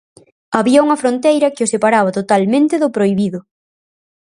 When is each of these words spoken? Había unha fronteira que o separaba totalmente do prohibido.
Había 0.57 0.83
unha 0.85 0.99
fronteira 1.03 1.53
que 1.55 1.65
o 1.65 1.71
separaba 1.73 2.15
totalmente 2.19 2.75
do 2.81 2.93
prohibido. 2.95 3.39